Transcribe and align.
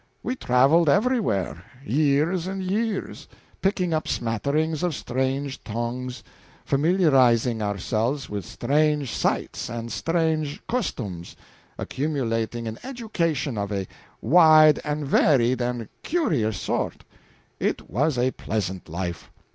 We 0.23 0.35
traveled 0.35 0.89
everywhere 0.89 1.63
years 1.85 2.47
and 2.47 2.63
years 2.63 3.27
picking 3.61 3.93
up 3.93 4.07
smatterings 4.07 4.81
of 4.81 4.95
strange 4.95 5.63
tongues, 5.63 6.23
familiarizing 6.65 7.61
ourselves 7.61 8.27
with 8.27 8.43
strange 8.43 9.11
sights 9.13 9.69
and 9.69 9.91
strange 9.91 10.65
customs, 10.65 11.35
accumulating 11.77 12.67
an 12.67 12.79
education 12.81 13.59
of 13.59 13.71
a 13.71 13.87
wide 14.21 14.79
and 14.83 15.05
varied 15.05 15.61
and 15.61 15.87
curious 16.01 16.59
sort. 16.59 17.03
It 17.59 17.87
was 17.87 18.17
a 18.17 18.31
pleasant 18.31 18.89
life. 18.89 19.29